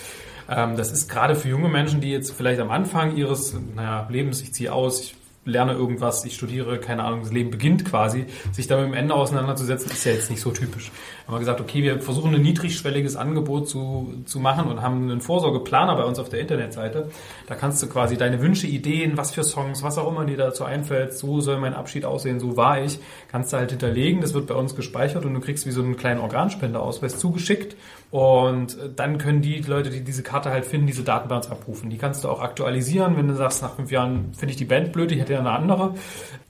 [0.49, 4.43] Ähm, das ist gerade für junge Menschen, die jetzt vielleicht am Anfang ihres naja, Lebens,
[4.43, 5.15] ich ziehe aus, ich
[5.50, 9.15] lerne irgendwas, ich studiere, keine Ahnung, das Leben beginnt quasi, sich da mit dem Ende
[9.15, 10.91] auseinanderzusetzen, ist ja jetzt nicht so typisch.
[11.26, 15.21] Haben wir gesagt, okay, wir versuchen ein niedrigschwelliges Angebot zu, zu machen und haben einen
[15.21, 17.10] Vorsorgeplaner bei uns auf der Internetseite.
[17.47, 20.65] Da kannst du quasi deine Wünsche, Ideen, was für Songs, was auch immer dir dazu
[20.65, 22.99] einfällt, so soll mein Abschied aussehen, so war ich,
[23.30, 25.97] kannst du halt hinterlegen, das wird bei uns gespeichert und du kriegst wie so einen
[25.97, 27.76] kleinen Organspendeausweis zugeschickt
[28.10, 31.91] und dann können die Leute, die diese Karte halt finden, diese Daten bei uns abrufen.
[31.91, 34.93] Die kannst du auch aktualisieren, wenn du sagst, nach fünf Jahren finde ich die Band
[34.93, 35.95] blöd, ich hätte ja eine andere.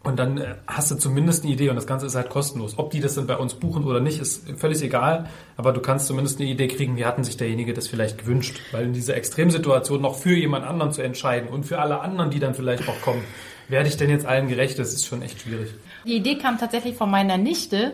[0.03, 2.79] Und dann äh, hast du zumindest eine Idee und das Ganze ist halt kostenlos.
[2.79, 5.29] Ob die das dann bei uns buchen oder nicht, ist völlig egal.
[5.57, 8.61] Aber du kannst zumindest eine Idee kriegen, wie hatten sich derjenige das vielleicht gewünscht.
[8.73, 12.39] Weil in dieser Extremsituation noch für jemand anderen zu entscheiden und für alle anderen, die
[12.39, 13.23] dann vielleicht auch kommen,
[13.69, 14.79] werde ich denn jetzt allen gerecht?
[14.79, 15.71] Das ist schon echt schwierig.
[16.05, 17.93] Die Idee kam tatsächlich von meiner Nichte,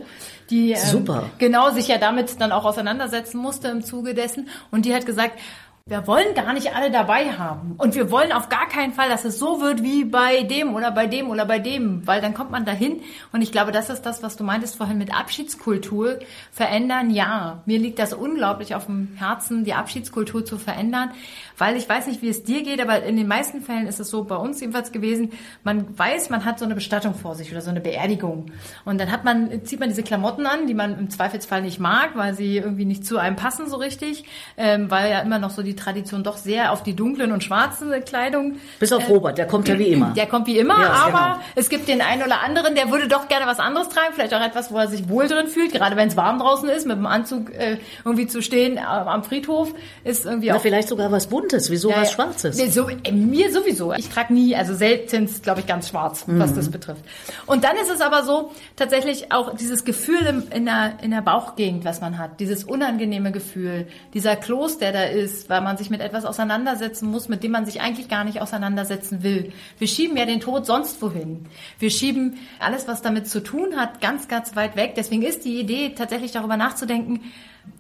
[0.51, 1.05] die ähm,
[1.39, 4.49] genau sich ja damit dann auch auseinandersetzen musste im Zuge dessen.
[4.71, 5.39] Und die hat gesagt,
[5.89, 7.77] wir wollen gar nicht alle dabei haben.
[7.79, 10.91] Und wir wollen auf gar keinen Fall, dass es so wird wie bei dem oder
[10.91, 13.03] bei dem oder bei dem, weil dann kommt man dahin.
[13.31, 16.19] Und ich glaube, das ist das, was du meintest vorhin mit Abschiedskultur.
[16.51, 17.63] Verändern, ja.
[17.67, 21.13] Mir liegt das unglaublich auf dem Herzen, die Abschiedskultur zu verändern,
[21.59, 24.11] weil ich weiß nicht, wie es dir geht, aber in den meisten Fällen ist es
[24.11, 25.33] so bei uns jedenfalls gewesen,
[25.65, 28.53] man weiß, man hat so eine Bestattung vor sich oder so eine Beerdigung.
[28.85, 32.11] Und dann hat man, zieht man diese Klamotten an, die man im Zweifelsfall nicht mag,
[32.15, 34.25] weil sie irgendwie nicht zu einem passen so richtig,
[34.57, 37.91] ähm, weil ja immer noch so die Tradition doch sehr auf die dunklen und schwarzen
[38.05, 40.13] Kleidung Bis auf Robert, der kommt ja wie immer.
[40.15, 41.45] der kommt wie immer, Ja, aber genau.
[41.55, 44.45] es gibt den einen oder anderen, der würde doch gerne was anderes tragen, vielleicht auch
[44.45, 47.07] etwas, wo er sich wohl drin fühlt, gerade wenn es warm draußen ist, mit dem
[47.07, 49.73] Anzug äh, irgendwie zu stehen äh, am Friedhof,
[50.05, 52.13] ist irgendwie Na, auch vielleicht sogar was Buntes, wieso ja, was.
[52.13, 52.57] Schwarzes?
[52.57, 53.93] Nee, so, äh, mir sowieso.
[53.95, 56.57] Ich trage nie, also selten, glaube ich, ganz schwarz, was Mhm.
[56.57, 57.03] das betrifft.
[57.47, 61.23] Und dann ist es aber so, tatsächlich auch dieses Gefühl im, in, der, in der
[61.23, 65.91] Bauchgegend, was man hat, dieses unangenehme Gefühl, dieser Kloß, der da ist, weil man sich
[65.91, 69.53] mit etwas auseinandersetzen muss, mit dem man sich eigentlich gar nicht auseinandersetzen will.
[69.79, 71.47] Wir schieben ja den Tod sonst wohin.
[71.79, 74.95] Wir schieben alles, was damit zu tun hat, ganz, ganz weit weg.
[74.97, 77.21] Deswegen ist die Idee, tatsächlich darüber nachzudenken,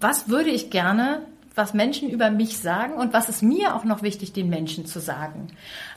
[0.01, 1.23] was würde ich gerne
[1.57, 5.01] was Menschen über mich sagen und was ist mir auch noch wichtig, den Menschen zu
[5.01, 5.49] sagen.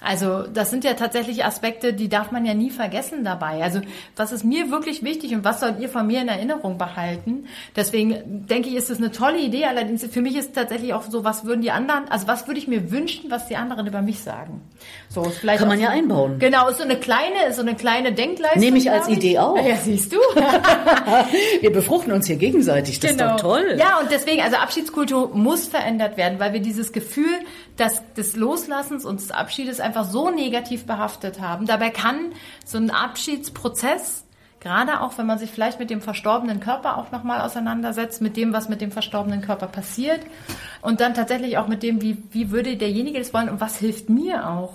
[0.02, 3.62] Also das sind ja tatsächlich Aspekte, die darf man ja nie vergessen dabei.
[3.62, 3.82] Also
[4.15, 7.45] was ist mir wirklich wichtig und was sollt ihr von mir in Erinnerung behalten?
[7.76, 9.65] Deswegen denke ich, ist es eine tolle Idee.
[9.65, 12.67] Allerdings für mich ist tatsächlich auch so, was würden die anderen, also was würde ich
[12.69, 14.62] mir wünschen, was die anderen über mich sagen?
[15.10, 16.39] So, vielleicht kann man ja einbauen.
[16.39, 18.62] Genau, ist so eine kleine, ist so eine kleine Denkleistung.
[18.62, 19.58] Nehme ich als Idee auch.
[19.58, 20.17] Ja, siehst du.
[21.62, 23.00] wir befruchten uns hier gegenseitig.
[23.02, 23.36] Das genau.
[23.36, 23.76] ist doch toll.
[23.78, 27.26] Ja, und deswegen, also Abschiedskultur muss verändert werden, weil wir dieses Gefühl
[27.76, 31.66] dass des Loslassens und des Abschiedes einfach so negativ behaftet haben.
[31.66, 32.34] Dabei kann
[32.66, 34.26] so ein Abschiedsprozess
[34.60, 38.54] gerade auch wenn man sich vielleicht mit dem verstorbenen Körper auch nochmal auseinandersetzt, mit dem,
[38.54, 40.20] was mit dem verstorbenen Körper passiert
[40.82, 44.10] und dann tatsächlich auch mit dem, wie, wie würde derjenige das wollen und was hilft
[44.10, 44.74] mir auch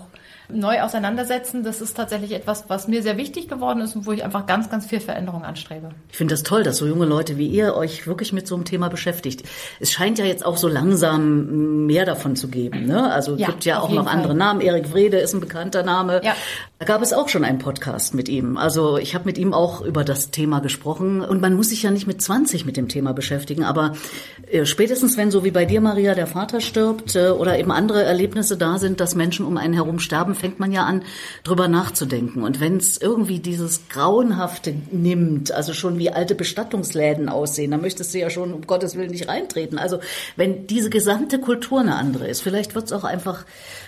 [0.48, 1.62] neu auseinandersetzen.
[1.62, 4.70] Das ist tatsächlich etwas, was mir sehr wichtig geworden ist und wo ich einfach ganz,
[4.70, 5.90] ganz viel Veränderung anstrebe.
[6.10, 8.64] Ich finde das toll, dass so junge Leute wie ihr euch wirklich mit so einem
[8.64, 9.44] Thema beschäftigt.
[9.80, 12.86] Es scheint ja jetzt auch so langsam mehr davon zu geben.
[12.86, 13.10] Ne?
[13.12, 14.14] Also es ja, gibt ja auch noch Fall.
[14.14, 14.60] andere Namen.
[14.60, 16.20] Erik Wrede ist ein bekannter Name.
[16.24, 16.34] Ja.
[16.78, 18.56] Da gab es auch schon einen Podcast mit ihm.
[18.56, 21.20] Also ich habe mit ihm auch über das Thema gesprochen.
[21.22, 23.64] Und man muss sich ja nicht mit 20 mit dem Thema beschäftigen.
[23.64, 23.94] Aber
[24.50, 28.02] äh, spätestens, wenn so wie bei dir, Maria, der Vater stirbt äh, oder eben andere
[28.02, 31.02] Erlebnisse da sind, dass Menschen um einen herum sterben, fängt man ja an,
[31.42, 32.42] drüber nachzudenken.
[32.42, 38.14] Und wenn es irgendwie dieses Grauenhafte nimmt, also schon wie alte Bestattungsläden aussehen, dann möchtest
[38.14, 39.78] du ja schon um Gottes Willen nicht reintreten.
[39.78, 39.98] Also
[40.36, 43.44] wenn diese gesamte Kultur eine andere ist, vielleicht wird es auch einfach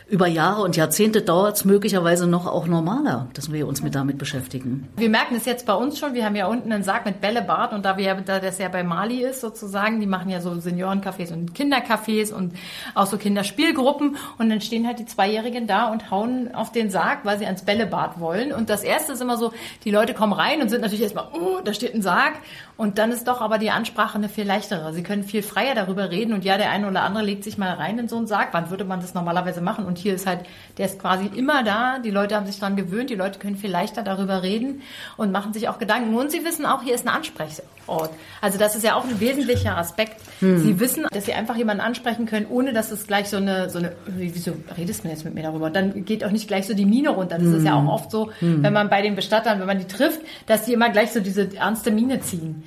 [0.08, 4.18] über Jahre und Jahrzehnte dauert es möglicherweise noch auch normaler, dass wir uns mit damit
[4.18, 4.88] beschäftigen.
[4.96, 6.14] Wir merken es jetzt bei uns schon.
[6.14, 8.84] Wir haben ja unten einen Sarg mit Bällebad und da wir da das ja bei
[8.84, 12.54] Mali ist sozusagen, die machen ja so Seniorencafés und Kindercafés und
[12.94, 17.20] auch so Kinderspielgruppen und dann stehen halt die Zweijährigen da und hauen auf den Sarg,
[17.24, 18.52] weil sie ans Bällebad wollen.
[18.52, 19.52] Und das erste ist immer so,
[19.84, 22.34] die Leute kommen rein und sind natürlich erstmal, oh, da steht ein Sarg.
[22.76, 24.92] Und dann ist doch aber die Ansprache eine viel leichtere.
[24.92, 27.72] Sie können viel freier darüber reden und ja, der eine oder andere legt sich mal
[27.72, 28.48] rein in so einen Sarg.
[28.52, 29.86] Wann würde man das normalerweise machen?
[29.86, 30.40] Und hier ist halt,
[30.76, 31.98] der ist quasi immer da.
[31.98, 33.08] Die Leute haben sich daran gewöhnt.
[33.08, 34.82] Die Leute können viel leichter darüber reden
[35.16, 36.14] und machen sich auch Gedanken.
[36.14, 38.10] Und sie wissen auch, hier ist ein Ansprechort.
[38.42, 40.20] Also das ist ja auch ein wesentlicher Aspekt.
[40.40, 40.58] Hm.
[40.58, 43.78] Sie wissen, dass sie einfach jemanden ansprechen können, ohne dass es gleich so eine, so
[43.78, 45.66] eine, wieso redest du jetzt mit mir darüber?
[45.66, 47.38] Und dann geht auch nicht gleich so die Mine runter.
[47.38, 47.56] Das hm.
[47.56, 48.62] ist ja auch oft so, hm.
[48.62, 51.56] wenn man bei den Bestattern, wenn man die trifft, dass die immer gleich so diese
[51.56, 52.64] ernste Mine ziehen.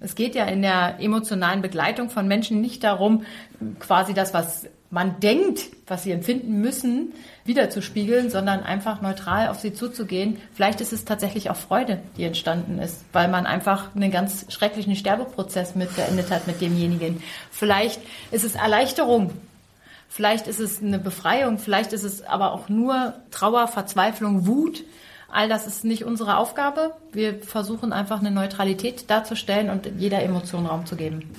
[0.00, 3.24] Es geht ja in der emotionalen Begleitung von Menschen nicht darum,
[3.78, 7.12] quasi das, was man denkt, was sie empfinden müssen,
[7.44, 10.38] wiederzuspiegeln, sondern einfach neutral auf sie zuzugehen.
[10.54, 14.96] Vielleicht ist es tatsächlich auch Freude, die entstanden ist, weil man einfach einen ganz schrecklichen
[14.96, 17.22] Sterbeprozess mit beendet hat mit demjenigen.
[17.50, 19.32] Vielleicht ist es Erleichterung.
[20.08, 21.58] Vielleicht ist es eine Befreiung.
[21.58, 24.84] Vielleicht ist es aber auch nur Trauer, Verzweiflung, Wut.
[25.36, 26.92] All das ist nicht unsere Aufgabe.
[27.12, 31.30] Wir versuchen einfach eine Neutralität darzustellen und jeder Emotion Raum zu geben.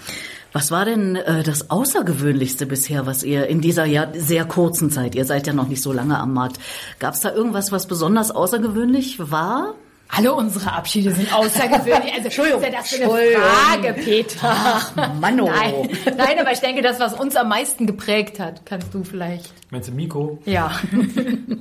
[0.54, 5.16] Was war denn äh, das Außergewöhnlichste bisher, was ihr in dieser ja sehr kurzen Zeit,
[5.16, 6.60] ihr seid ja noch nicht so lange am Markt,
[7.00, 9.74] gab es da irgendwas, was besonders außergewöhnlich war?
[10.10, 12.14] Alle unsere Abschiede sind außergewöhnlich.
[12.14, 14.40] Also, Entschuldigung, ist ja das für eine Frage, Peter.
[14.42, 15.48] Ach, Mann, oh.
[15.48, 19.54] Nein, nein, aber ich denke, das, was uns am meisten geprägt hat, kannst du vielleicht.
[19.70, 20.40] Meinst du Miko?
[20.46, 20.72] Ja.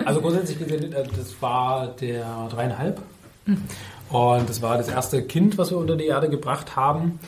[0.04, 3.00] Also grundsätzlich gesehen, äh, das war der dreieinhalb.
[4.10, 7.18] Und das war das erste Kind, was wir unter die Erde gebracht haben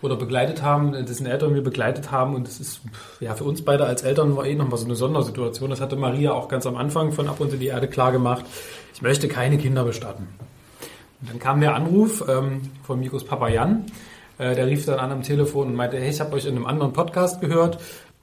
[0.00, 2.34] oder begleitet haben, dessen Eltern wir begleitet haben.
[2.34, 2.80] Und das ist
[3.20, 5.70] ja für uns beide als Eltern war eh nochmal so eine Sondersituation.
[5.70, 8.44] Das hatte Maria auch ganz am Anfang von Ab unter die Erde klar gemacht.
[8.94, 10.28] Ich möchte keine Kinder bestatten.
[11.20, 13.86] Und dann kam der Anruf ähm, von Mikos Papa Jan.
[14.38, 16.66] Äh, der rief dann an am Telefon und meinte, hey, ich habe euch in einem
[16.66, 17.78] anderen Podcast gehört.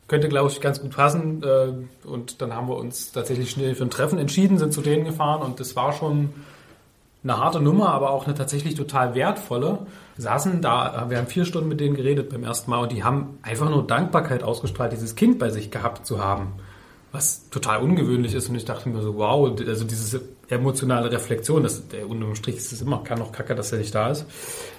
[0.07, 1.43] Könnte, glaube ich, ganz gut passen.
[1.43, 5.05] Äh, und dann haben wir uns tatsächlich schnell für ein Treffen entschieden, sind zu denen
[5.05, 6.33] gefahren und das war schon
[7.23, 9.79] eine harte Nummer, aber auch eine tatsächlich total wertvolle.
[10.15, 13.03] Wir saßen da, wir haben vier Stunden mit denen geredet beim ersten Mal und die
[13.03, 16.53] haben einfach nur Dankbarkeit ausgestrahlt, dieses Kind bei sich gehabt zu haben
[17.15, 18.49] was total ungewöhnlich ist.
[18.49, 22.71] Und ich dachte mir so, wow, also diese emotionale Reflexion, das, der unterm Strich ist
[22.71, 24.25] es immer, kann noch kacke, dass er nicht da ist,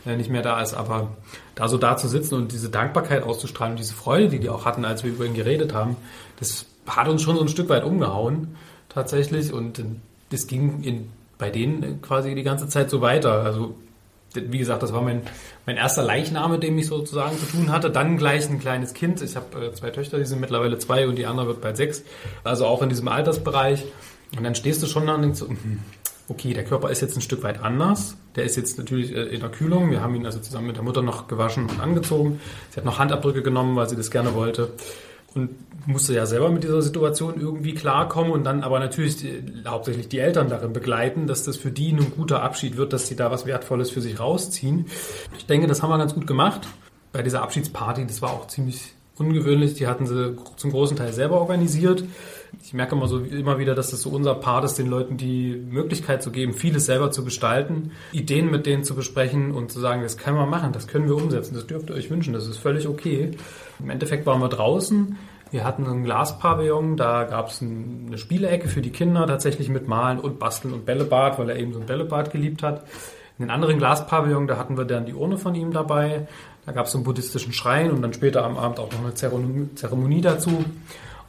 [0.05, 1.17] äh, nicht mehr da ist, aber
[1.55, 4.65] da so da zu sitzen und diese Dankbarkeit auszustrahlen und diese Freude, die die auch
[4.65, 5.97] hatten, als wir über ihn geredet haben,
[6.39, 8.57] das hat uns schon so ein Stück weit umgehauen,
[8.89, 9.53] tatsächlich.
[9.53, 9.83] Und
[10.31, 13.43] das ging in, bei denen quasi die ganze Zeit so weiter.
[13.43, 13.75] Also
[14.37, 15.23] wie gesagt, das war mein,
[15.67, 17.91] mein erster Leichnam, mit dem ich sozusagen zu tun hatte.
[17.91, 19.23] Dann gleich ein kleines Kind.
[19.23, 22.03] Ich habe äh, zwei Töchter, die sind mittlerweile zwei und die andere wird bald sechs.
[22.45, 23.85] Also auch in diesem Altersbereich.
[24.37, 25.81] Und dann stehst du schon da und denkst so, hm,
[26.29, 28.17] okay, der Körper ist jetzt ein Stück weit anders.
[28.35, 29.91] Der ist jetzt natürlich äh, in der Kühlung.
[29.91, 32.41] Wir haben ihn also zusammen mit der Mutter noch gewaschen und angezogen.
[32.71, 34.71] Sie hat noch Handabdrücke genommen, weil sie das gerne wollte
[35.37, 35.51] und
[35.87, 40.19] musste ja selber mit dieser Situation irgendwie klarkommen und dann aber natürlich die, hauptsächlich die
[40.19, 43.47] Eltern darin begleiten, dass das für die ein guter Abschied wird, dass sie da was
[43.47, 44.87] Wertvolles für sich rausziehen.
[45.39, 46.67] Ich denke, das haben wir ganz gut gemacht.
[47.13, 49.75] Bei dieser Abschiedsparty, das war auch ziemlich ungewöhnlich.
[49.75, 52.05] Die hatten sie zum großen Teil selber organisiert.
[52.63, 55.55] Ich merke immer so immer wieder, dass das so unser Part ist, den Leuten die
[55.55, 60.03] Möglichkeit zu geben, vieles selber zu gestalten, Ideen mit denen zu besprechen und zu sagen,
[60.03, 62.59] das können wir machen, das können wir umsetzen, das dürft ihr euch wünschen, das ist
[62.59, 63.33] völlig okay.
[63.79, 65.19] Im Endeffekt waren wir draußen.
[65.53, 70.19] Wir hatten einen Glaspavillon, da gab es eine Spielecke für die Kinder, tatsächlich mit Malen
[70.19, 72.85] und Basteln und Bällebad, weil er eben so ein Bällebad geliebt hat.
[73.39, 76.27] In den anderen Glaspavillon, da hatten wir dann die Urne von ihm dabei.
[76.67, 79.15] Da gab es so einen buddhistischen Schrein und dann später am Abend auch noch eine
[79.15, 80.65] Zeremonie dazu.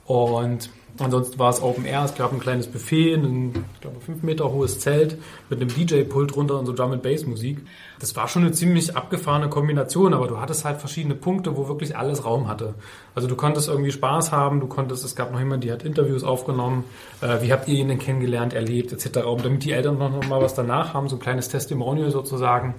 [0.06, 0.70] Und
[1.00, 4.52] Ansonsten war es Open Air, es gab ein kleines Buffet, ein, ich glaube, fünf Meter
[4.52, 5.18] hohes Zelt
[5.50, 7.60] mit einem DJ-Pult drunter und so Drum and Bass Musik.
[8.00, 11.96] Das war schon eine ziemlich abgefahrene Kombination, aber du hattest halt verschiedene Punkte, wo wirklich
[11.96, 12.74] alles Raum hatte.
[13.14, 16.24] Also du konntest irgendwie Spaß haben, du konntest, es gab noch jemand, die hat Interviews
[16.24, 16.84] aufgenommen,
[17.22, 19.20] äh, wie habt ihr ihn denn kennengelernt, erlebt, etc.
[19.20, 22.74] Und damit die Eltern noch mal was danach haben, so ein kleines Testimonial sozusagen.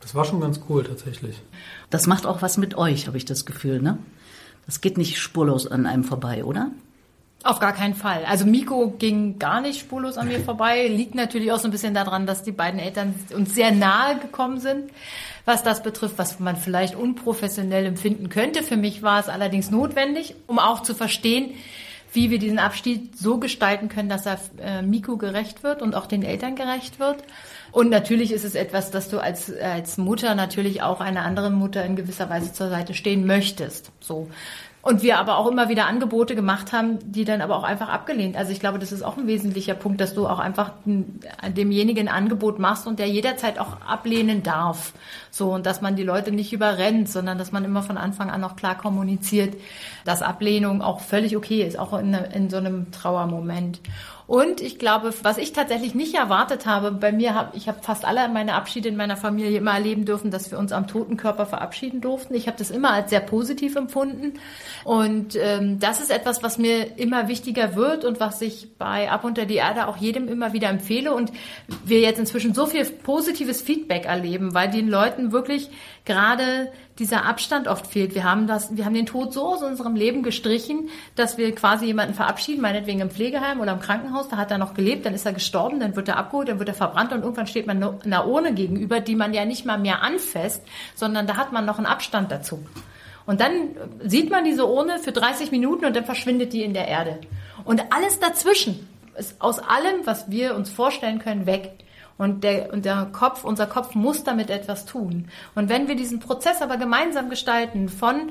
[0.00, 1.40] Das war schon ganz cool tatsächlich.
[1.90, 3.98] Das macht auch was mit euch, habe ich das Gefühl, ne?
[4.66, 6.70] Das geht nicht spurlos an einem vorbei, oder?
[7.44, 8.24] Auf gar keinen Fall.
[8.26, 10.88] Also Miko ging gar nicht spurlos an mir vorbei.
[10.88, 14.58] Liegt natürlich auch so ein bisschen daran, dass die beiden Eltern uns sehr nahe gekommen
[14.58, 14.90] sind,
[15.44, 18.62] was das betrifft, was man vielleicht unprofessionell empfinden könnte.
[18.64, 21.54] Für mich war es allerdings notwendig, um auch zu verstehen,
[22.12, 26.06] wie wir diesen Abschied so gestalten können, dass er äh, Miko gerecht wird und auch
[26.06, 27.22] den Eltern gerecht wird.
[27.70, 31.84] Und natürlich ist es etwas, dass du als, als Mutter natürlich auch einer anderen Mutter
[31.84, 33.90] in gewisser Weise zur Seite stehen möchtest.
[34.00, 34.28] So.
[34.80, 38.36] Und wir aber auch immer wieder Angebote gemacht haben, die dann aber auch einfach abgelehnt.
[38.36, 40.72] Also ich glaube, das ist auch ein wesentlicher Punkt, dass du auch einfach
[41.48, 44.92] demjenigen ein Angebot machst und der jederzeit auch ablehnen darf.
[45.30, 48.44] So, und dass man die Leute nicht überrennt, sondern dass man immer von Anfang an
[48.44, 49.56] auch klar kommuniziert,
[50.04, 53.80] dass Ablehnung auch völlig okay ist, auch in, in so einem Trauermoment.
[54.28, 58.04] Und ich glaube, was ich tatsächlich nicht erwartet habe, bei mir habe ich habe fast
[58.04, 61.46] alle meine Abschiede in meiner Familie immer erleben dürfen, dass wir uns am toten Körper
[61.46, 62.34] verabschieden durften.
[62.34, 64.34] Ich habe das immer als sehr positiv empfunden.
[64.84, 69.24] Und ähm, das ist etwas, was mir immer wichtiger wird und was ich bei Ab
[69.24, 71.14] unter die Erde auch jedem immer wieder empfehle.
[71.14, 71.32] Und
[71.86, 75.70] wir jetzt inzwischen so viel positives Feedback erleben, weil den Leuten wirklich
[76.08, 78.14] gerade dieser Abstand oft fehlt.
[78.14, 81.84] Wir haben das, wir haben den Tod so aus unserem Leben gestrichen, dass wir quasi
[81.86, 85.26] jemanden verabschieden, meinetwegen im Pflegeheim oder im Krankenhaus, da hat er noch gelebt, dann ist
[85.26, 88.26] er gestorben, dann wird er abgeholt, dann wird er verbrannt und irgendwann steht man einer
[88.26, 90.62] Urne gegenüber, die man ja nicht mal mehr anfasst,
[90.96, 92.66] sondern da hat man noch einen Abstand dazu.
[93.26, 96.88] Und dann sieht man diese Urne für 30 Minuten und dann verschwindet die in der
[96.88, 97.20] Erde.
[97.64, 101.72] Und alles dazwischen ist aus allem, was wir uns vorstellen können, weg.
[102.18, 105.28] Und der, und der Kopf, unser Kopf muss damit etwas tun.
[105.54, 108.30] Und wenn wir diesen Prozess aber gemeinsam gestalten von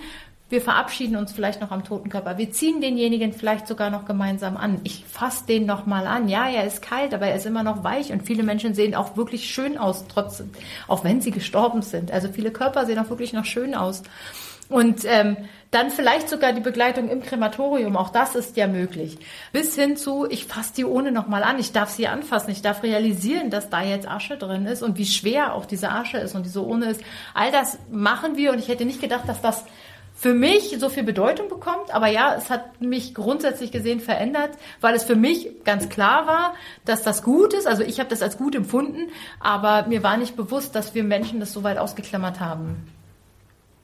[0.49, 2.37] wir verabschieden uns vielleicht noch am toten Körper.
[2.37, 4.79] Wir ziehen denjenigen vielleicht sogar noch gemeinsam an.
[4.85, 6.29] Ich fasse den noch mal an.
[6.29, 9.17] Ja, er ist kalt, aber er ist immer noch weich und viele Menschen sehen auch
[9.17, 10.51] wirklich schön aus, trotzdem,
[10.87, 12.11] auch wenn sie gestorben sind.
[12.11, 14.03] Also viele Körper sehen auch wirklich noch schön aus.
[14.69, 15.37] Und ähm,
[15.71, 19.17] dann vielleicht sogar die Begleitung im Krematorium, auch das ist ja möglich.
[19.53, 22.83] Bis hin zu, ich fasse die ohne nochmal an, ich darf sie anfassen, ich darf
[22.83, 26.45] realisieren, dass da jetzt Asche drin ist und wie schwer auch diese Asche ist und
[26.45, 27.01] diese Urne ist.
[27.33, 29.63] All das machen wir und ich hätte nicht gedacht, dass das
[30.17, 31.93] für mich so viel Bedeutung bekommt.
[31.93, 34.49] Aber ja, es hat mich grundsätzlich gesehen verändert,
[34.81, 37.67] weil es für mich ganz klar war, dass das gut ist.
[37.67, 41.39] Also ich habe das als gut empfunden, aber mir war nicht bewusst, dass wir Menschen
[41.39, 42.96] das so weit ausgeklammert haben.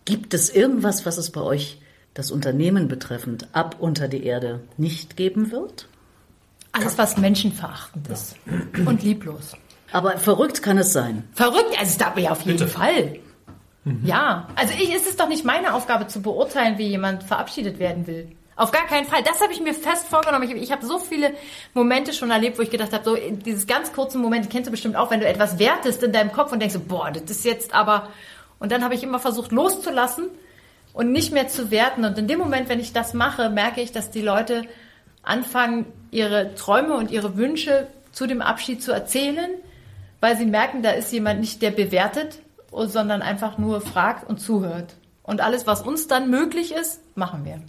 [0.05, 1.79] Gibt es irgendwas, was es bei euch,
[2.13, 5.87] das Unternehmen betreffend, ab unter die Erde nicht geben wird?
[6.71, 8.35] Alles, was menschenverachtend ist
[8.85, 9.53] und lieblos.
[9.91, 11.23] Aber verrückt kann es sein.
[11.33, 12.69] Verrückt, also da ja auf jeden Bitte.
[12.69, 13.19] Fall.
[13.83, 14.01] Mhm.
[14.03, 18.07] Ja, also ich, ist es doch nicht meine Aufgabe zu beurteilen, wie jemand verabschiedet werden
[18.07, 18.31] will.
[18.55, 19.23] Auf gar keinen Fall.
[19.23, 20.49] Das habe ich mir fest vorgenommen.
[20.49, 21.33] Ich, ich habe so viele
[21.73, 24.95] Momente schon erlebt, wo ich gedacht habe, so dieses ganz kurze Moment, kennst du bestimmt
[24.95, 27.73] auch, wenn du etwas wertest in deinem Kopf und denkst, so, boah, das ist jetzt
[27.73, 28.09] aber
[28.63, 30.29] und dann habe ich immer versucht loszulassen
[30.93, 32.05] und nicht mehr zu werten.
[32.05, 34.63] Und in dem Moment, wenn ich das mache, merke ich, dass die Leute
[35.21, 39.51] anfangen, ihre Träume und ihre Wünsche zu dem Abschied zu erzählen,
[40.21, 42.39] weil sie merken, da ist jemand nicht, der bewertet,
[42.71, 44.93] sondern einfach nur fragt und zuhört.
[45.23, 47.59] Und alles, was uns dann möglich ist, machen wir.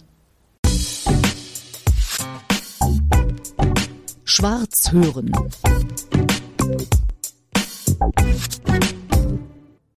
[4.23, 5.33] Schwarz hören.